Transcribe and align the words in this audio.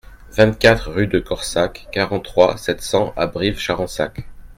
vingt-quatre 0.31 0.89
rue 0.89 1.05
de 1.05 1.19
Corsac, 1.19 1.87
quarante-trois, 1.91 2.57
sept 2.57 2.81
cents 2.81 3.13
à 3.15 3.27
Brives-Charensac 3.27 4.25